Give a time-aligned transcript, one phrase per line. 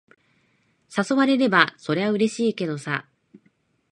[0.97, 3.07] 誘われれば、そりゃうれしいけどさ。